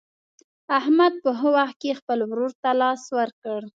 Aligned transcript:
احمد 0.77 1.13
په 1.23 1.31
ښه 1.37 1.49
وخت 1.57 1.75
کې 1.81 1.97
خپل 1.99 2.19
ورور 2.29 2.51
ته 2.63 2.69
لاس 2.81 3.01
ورکړ. 3.17 3.59